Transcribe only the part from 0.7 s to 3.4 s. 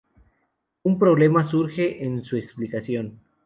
Un problema surge en su explicación.